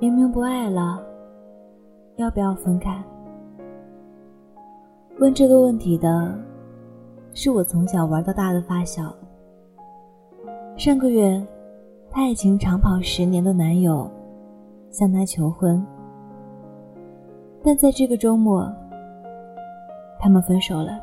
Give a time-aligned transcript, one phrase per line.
[0.00, 1.00] 明明不爱了，
[2.16, 3.02] 要不要分开？
[5.20, 6.36] 问这个问题的，
[7.32, 9.14] 是我从小玩到大的发小。
[10.76, 11.40] 上个月，
[12.10, 14.10] 他爱情长跑十年的男友
[14.90, 15.86] 向他求婚，
[17.62, 18.68] 但在这个周末，
[20.18, 20.98] 他们分手了。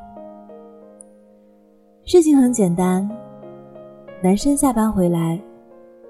[2.03, 3.09] 事情很简单，
[4.21, 5.39] 男生下班回来，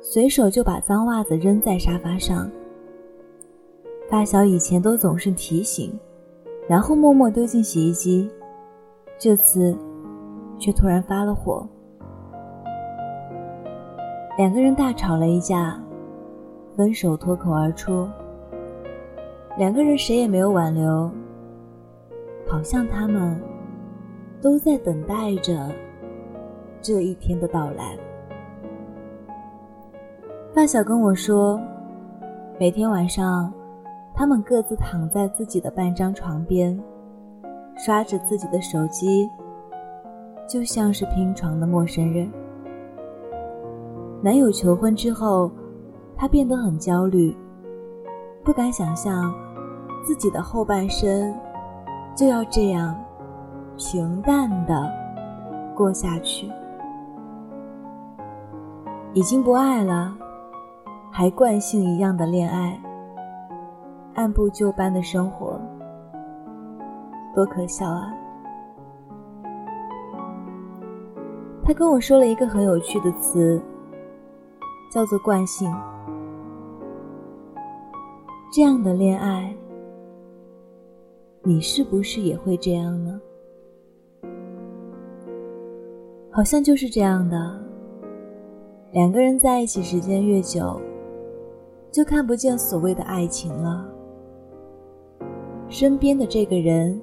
[0.02, 2.50] 随手就把脏袜子扔在沙发上。
[4.10, 5.98] 发小以前都总是提醒，
[6.68, 8.30] 然后默默丢进洗衣机，
[9.18, 9.78] 这次
[10.58, 11.68] 却突然发了火。
[14.38, 15.80] 两个人大吵了一架，
[16.76, 18.08] 分手脱口而出。
[19.58, 21.12] 两个人谁也没有挽留，
[22.48, 23.40] 好像他们
[24.42, 25.70] 都在等待着
[26.82, 27.98] 这一天的到来。
[30.60, 31.58] 发小跟我说，
[32.60, 33.50] 每天晚上。
[34.14, 36.78] 他们各自躺在自己的半张床边，
[37.78, 39.30] 刷着自己的手机，
[40.46, 42.30] 就像是拼床的陌生人。
[44.22, 45.50] 男友求婚之后，
[46.18, 47.34] 她变得很焦虑，
[48.44, 49.34] 不敢想象
[50.04, 51.34] 自己的后半生
[52.14, 52.94] 就要这样
[53.78, 54.92] 平淡的
[55.74, 56.52] 过下去。
[59.14, 60.14] 已经不爱了，
[61.20, 62.82] 还惯性一样的恋爱。
[64.14, 65.60] 按部就班的生活，
[67.36, 68.14] 多可笑啊！
[71.62, 73.62] 他跟我说了一个很有趣的词，
[74.90, 75.70] 叫做“惯性”。
[78.54, 79.54] 这样的恋爱，
[81.44, 83.20] 你是不是也会这样呢？
[86.32, 87.60] 好像就是这样的。
[88.94, 90.80] 两个人在一起时间越久，
[91.92, 93.86] 就看不见所谓的爱情了。
[95.68, 97.00] 身边的这个人，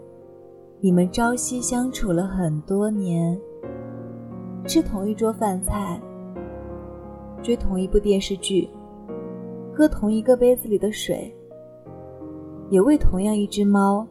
[0.80, 3.39] 你们朝夕相处了很多年，
[4.64, 6.01] 吃同一桌饭菜，
[7.42, 8.69] 追同一部电视剧，
[9.75, 11.33] 喝同一个杯子里的水，
[12.70, 14.07] 也为同样一只猫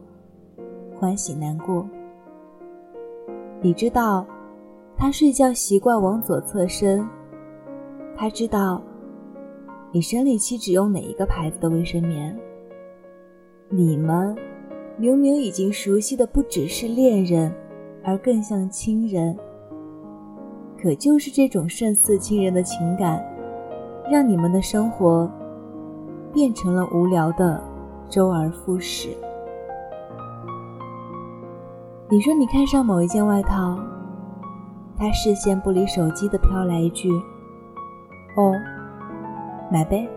[0.94, 1.86] 欢喜难过。
[3.60, 4.26] 你知道，
[4.96, 7.06] 他睡觉习惯往左侧身，
[8.16, 8.82] 他知道
[9.96, 12.38] 你生理期只用哪一个牌子的卫生棉。
[13.70, 14.36] 你们
[14.98, 17.50] 明明已经熟悉的不只是恋人，
[18.04, 19.34] 而更像亲人。
[20.78, 23.24] 可就是这种胜似亲人的情感，
[24.12, 25.32] 让你们的生活
[26.30, 27.58] 变成了无聊的
[28.10, 29.08] 周而复始。
[32.10, 33.78] 你说你看上某一件外套，
[34.94, 37.10] 他视线不离手机的飘来一句
[38.36, 38.52] ：“哦，
[39.70, 40.08] 买呗。”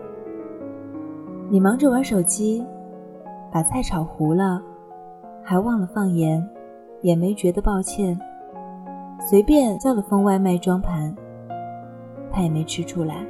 [1.50, 2.64] 你忙着玩手机。
[3.52, 4.62] 把菜炒糊了，
[5.42, 6.48] 还忘了放盐，
[7.02, 8.16] 也没觉得抱歉，
[9.18, 11.12] 随便叫了份外卖装盘，
[12.30, 13.26] 他也没吃出来。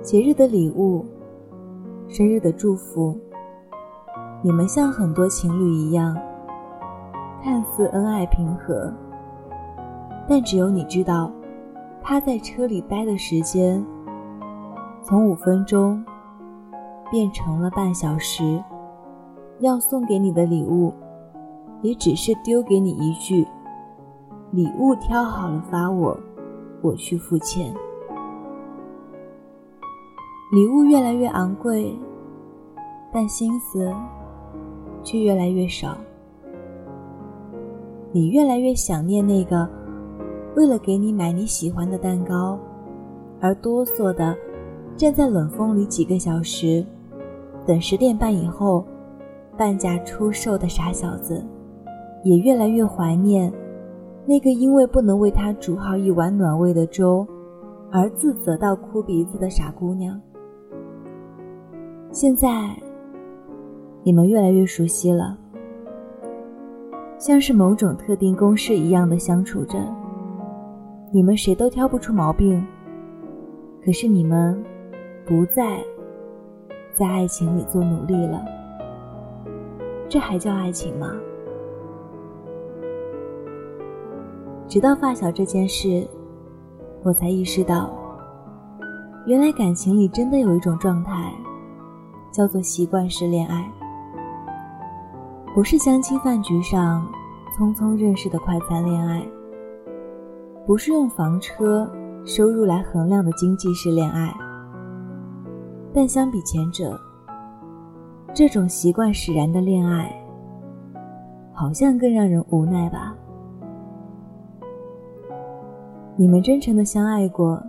[0.00, 1.04] 节日的礼物，
[2.08, 3.14] 生日的祝福，
[4.40, 6.16] 你们像很多情侣一样，
[7.42, 8.90] 看似恩爱平和，
[10.26, 11.30] 但只有你知道，
[12.00, 13.84] 他在车里待的时间，
[15.04, 16.04] 从五分钟。
[17.10, 18.60] 变成了半小时，
[19.60, 20.92] 要送给你的礼物，
[21.80, 23.46] 也只是丢给你一句
[24.50, 26.18] ：“礼物挑好了发我，
[26.82, 27.72] 我去付钱。”
[30.50, 31.96] 礼物越来越昂贵，
[33.12, 33.94] 但心思
[35.04, 35.96] 却越来越少。
[38.10, 39.68] 你越来越想念那个
[40.56, 42.58] 为了给你买你喜欢的蛋糕
[43.40, 44.36] 而哆嗦的
[44.96, 46.84] 站在冷风里几个小时。
[47.66, 48.84] 等十点半以后，
[49.56, 51.44] 半价出售的傻小子，
[52.22, 53.52] 也越来越怀念
[54.26, 57.26] 那个因为不能为他煮好一碗暖胃的粥
[57.90, 60.20] 而自责到哭鼻子的傻姑娘。
[62.12, 62.76] 现在，
[64.02, 65.36] 你们越来越熟悉了，
[67.18, 69.78] 像是某种特定公式一样的相处着。
[71.10, 72.64] 你们谁都挑不出毛病，
[73.84, 74.62] 可是你们
[75.26, 75.84] 不再。
[76.96, 78.44] 在爱情里做努力了，
[80.08, 81.10] 这还叫爱情吗？
[84.68, 86.06] 直到发小这件事，
[87.02, 87.90] 我才意识到，
[89.26, 91.32] 原来感情里真的有一种状态，
[92.30, 93.68] 叫做习惯式恋爱。
[95.52, 97.04] 不是相亲饭局上，
[97.58, 99.26] 匆匆认识的快餐恋爱，
[100.64, 101.90] 不是用房车
[102.24, 104.32] 收入来衡量的经济式恋爱。
[105.96, 106.98] 但相比前者，
[108.34, 110.12] 这种习惯使然的恋爱，
[111.52, 113.16] 好像更让人无奈吧。
[116.16, 117.62] 你们真诚的相爱过，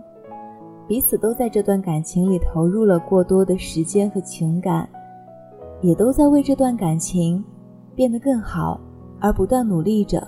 [0.88, 4.88] 彼此都在这段感情里投入了过多的时间和情感，
[5.80, 7.42] 也都在为这段感情
[7.94, 8.80] 变得更好
[9.20, 10.26] 而不断努力着。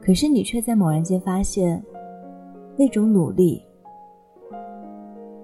[0.00, 1.80] 可是你却在猛然间发现，
[2.76, 3.62] 那种努力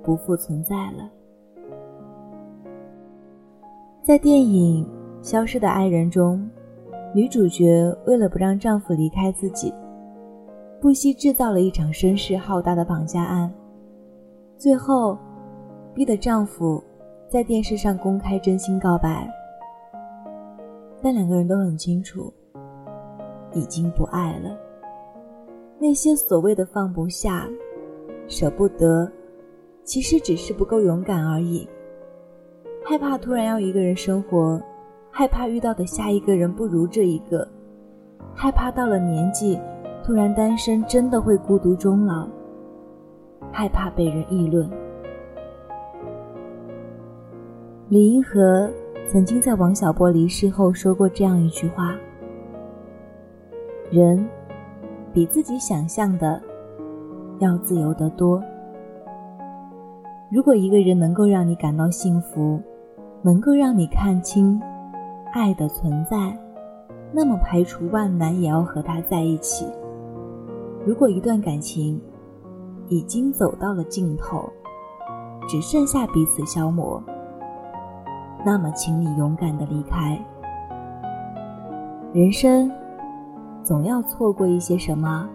[0.02, 1.10] 不复存在了。
[4.02, 4.84] 在电影
[5.26, 6.48] 《消失的爱人》中，
[7.14, 9.72] 女主角为了不让丈夫离开自己。
[10.80, 13.48] 不惜制造了一场声势浩大的绑架案，
[14.58, 15.16] 最后
[15.94, 16.82] 逼得丈夫
[17.28, 19.32] 在电视上公开真心告白。
[21.00, 22.32] 但两个人都很清楚，
[23.52, 24.50] 已经不爱了。
[25.78, 27.48] 那些所谓的放不下、
[28.26, 29.08] 舍不得，
[29.84, 31.68] 其实只是不够勇敢而已。
[32.84, 34.60] 害怕突然要一个人生活，
[35.10, 37.46] 害怕遇到的下一个人不如这一个，
[38.34, 39.58] 害怕到了年纪。
[40.04, 42.28] 突然单身真的会孤独终老，
[43.52, 44.68] 害怕被人议论。
[47.88, 48.68] 李银河
[49.06, 51.94] 曾经在王小波离世后说过这样一句话
[53.92, 54.28] ：“人
[55.12, 56.42] 比自己想象的
[57.38, 58.42] 要自由得多。
[60.32, 62.58] 如果一个人能够让你感到幸福，
[63.20, 64.58] 能够让你看清
[65.30, 66.34] 爱的存在，
[67.12, 69.66] 那么排除万难也要和他在一起。”
[70.86, 72.00] 如果一段感情
[72.88, 74.50] 已经走到了尽头，
[75.46, 77.02] 只剩下彼此消磨，
[78.42, 80.18] 那么请你勇敢的离开。
[82.14, 82.72] 人生
[83.62, 85.28] 总要错过一些什么，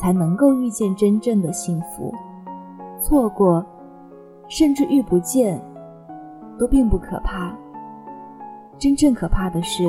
[0.00, 2.10] 才能够遇见真正的幸福。
[3.02, 3.62] 错过，
[4.48, 5.62] 甚至遇不见，
[6.58, 7.56] 都并不可怕。
[8.78, 9.84] 真正可怕的是，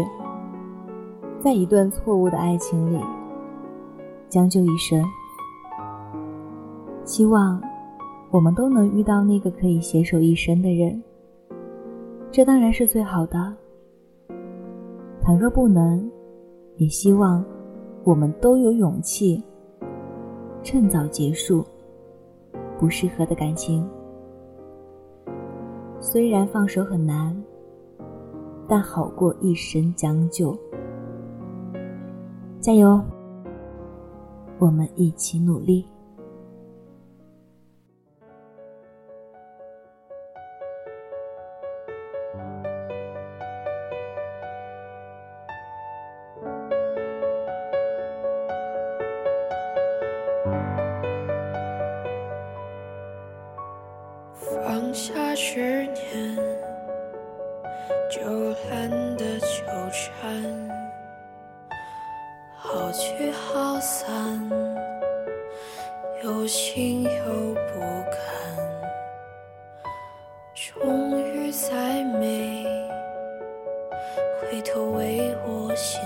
[1.40, 3.00] 在一段错误的爱情里。
[4.28, 5.04] 将就一生，
[7.04, 7.60] 希望
[8.30, 11.02] 我们都能遇到那个可以携手一生的人。
[12.30, 13.52] 这当然是最好的。
[15.20, 16.08] 倘若不能，
[16.76, 17.44] 也希望
[18.04, 19.44] 我们都有勇气，
[20.62, 21.66] 趁早结束
[22.78, 23.84] 不适合的感情。
[26.02, 27.36] 虽然放手很难，
[28.68, 30.58] 但好过一生将就。
[32.62, 33.02] 加油！
[34.58, 35.86] 我们一起努力。
[63.80, 64.50] 散，
[66.24, 67.10] 有心有
[67.54, 67.80] 不
[68.12, 68.20] 甘，
[70.54, 72.66] 终于再没，
[74.42, 76.02] 回头为我心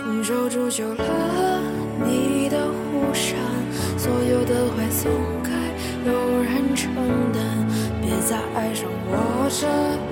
[0.00, 1.60] 亲手铸就了
[2.06, 3.36] 你的护伞，
[3.98, 5.12] 所有的坏松
[5.44, 5.50] 开，
[6.06, 6.90] 有人承
[7.34, 7.44] 担。
[8.00, 9.66] 别再爱上我这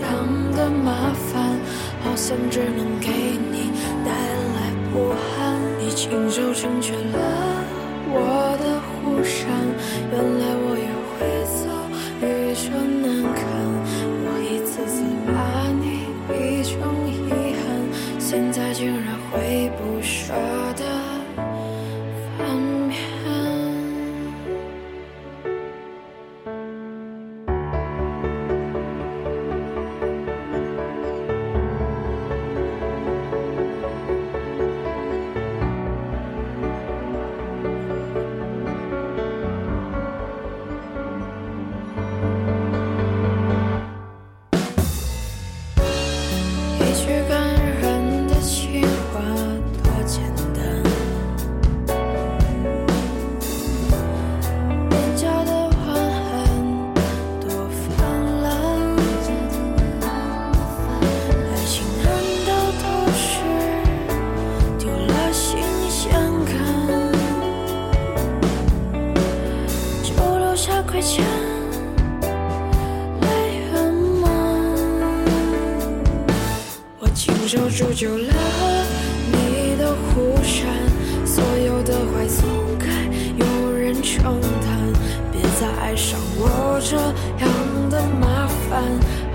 [0.05, 1.59] 样的麻烦，
[2.05, 3.09] 好像只能给
[3.51, 3.73] 你
[4.05, 5.57] 带来不安。
[5.81, 7.65] 你亲手成全了
[8.11, 9.49] 我的护伞，
[10.13, 11.17] 原来我也会
[11.65, 11.65] 遭
[12.21, 12.69] 遇这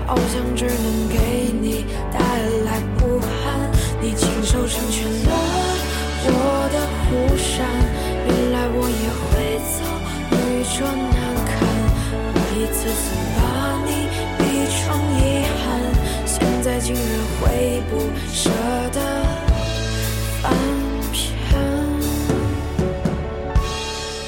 [0.06, 1.18] 好像只能给
[1.60, 2.18] 你带
[2.64, 3.70] 来不安。
[4.00, 5.30] 你亲手成全了
[6.26, 6.28] 我
[6.72, 7.52] 的护伞，
[8.26, 9.32] 原来我也会
[9.74, 9.76] 走，
[10.30, 10.74] 愚蠢
[11.10, 11.52] 难堪。
[12.56, 13.02] 一次次
[13.36, 13.40] 把
[13.84, 13.88] 你
[14.38, 14.78] 逼成
[15.18, 15.20] 遗
[15.64, 15.64] 憾，
[16.24, 16.32] 现
[16.62, 17.02] 在竟然
[17.40, 17.42] 会
[17.90, 17.92] 不
[18.32, 18.50] 舍
[18.92, 18.96] 得
[20.40, 20.44] 翻
[21.12, 21.18] 篇。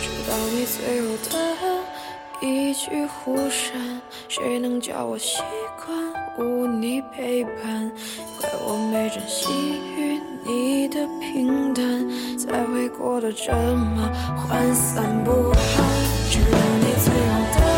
[0.02, 1.25] 直到你最后
[1.61, 4.00] 的一句忽闪，
[4.38, 5.38] 谁能叫我习
[5.83, 7.90] 惯无你陪伴？
[8.38, 9.49] 怪我没珍惜
[9.97, 12.07] 与你的平淡，
[12.38, 14.12] 才会过得这么
[14.47, 15.87] 涣散不堪。
[16.28, 17.75] 直到你最后的。